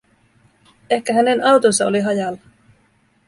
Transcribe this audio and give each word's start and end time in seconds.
Ehkä 0.89 1.13
hänen 1.13 1.45
autonsa 1.45 1.85
oli 1.85 1.99
hajalla? 1.99 2.39